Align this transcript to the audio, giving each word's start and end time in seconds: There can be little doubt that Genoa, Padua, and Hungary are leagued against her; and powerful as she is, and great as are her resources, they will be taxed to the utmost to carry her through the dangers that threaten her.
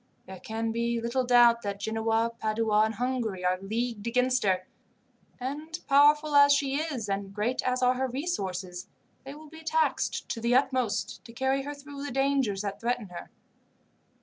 There 0.25 0.39
can 0.39 0.71
be 0.71 0.99
little 0.99 1.25
doubt 1.25 1.61
that 1.61 1.79
Genoa, 1.79 2.31
Padua, 2.39 2.85
and 2.85 2.95
Hungary 2.95 3.45
are 3.45 3.61
leagued 3.61 4.07
against 4.07 4.41
her; 4.43 4.65
and 5.39 5.79
powerful 5.87 6.33
as 6.35 6.51
she 6.53 6.77
is, 6.77 7.07
and 7.07 7.31
great 7.31 7.61
as 7.61 7.83
are 7.83 7.93
her 7.93 8.07
resources, 8.07 8.87
they 9.25 9.35
will 9.35 9.49
be 9.51 9.61
taxed 9.61 10.27
to 10.29 10.41
the 10.41 10.55
utmost 10.55 11.23
to 11.25 11.33
carry 11.33 11.61
her 11.61 11.75
through 11.75 12.03
the 12.03 12.09
dangers 12.11 12.61
that 12.63 12.79
threaten 12.81 13.09
her. 13.09 13.29